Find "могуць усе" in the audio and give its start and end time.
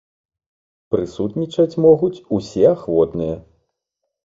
1.85-2.65